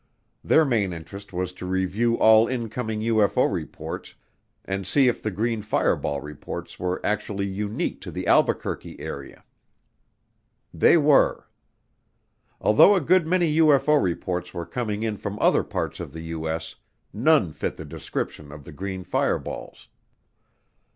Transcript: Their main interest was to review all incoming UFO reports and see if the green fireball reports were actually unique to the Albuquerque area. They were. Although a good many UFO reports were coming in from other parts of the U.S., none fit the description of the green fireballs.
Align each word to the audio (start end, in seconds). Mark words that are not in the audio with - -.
Their 0.43 0.65
main 0.65 0.93
interest 0.93 1.31
was 1.31 1.53
to 1.53 1.65
review 1.67 2.15
all 2.17 2.47
incoming 2.47 3.01
UFO 3.01 3.45
reports 3.53 4.15
and 4.65 4.87
see 4.87 5.07
if 5.07 5.21
the 5.21 5.29
green 5.29 5.61
fireball 5.61 6.21
reports 6.21 6.79
were 6.79 7.05
actually 7.05 7.45
unique 7.45 8.01
to 8.01 8.09
the 8.09 8.25
Albuquerque 8.25 8.99
area. 8.99 9.43
They 10.73 10.97
were. 10.97 11.47
Although 12.59 12.95
a 12.95 12.99
good 12.99 13.27
many 13.27 13.55
UFO 13.59 14.01
reports 14.01 14.55
were 14.55 14.65
coming 14.65 15.03
in 15.03 15.17
from 15.17 15.37
other 15.39 15.61
parts 15.63 15.99
of 15.99 16.13
the 16.13 16.21
U.S., 16.33 16.77
none 17.13 17.53
fit 17.53 17.77
the 17.77 17.85
description 17.85 18.51
of 18.51 18.63
the 18.63 18.71
green 18.71 19.03
fireballs. 19.03 19.87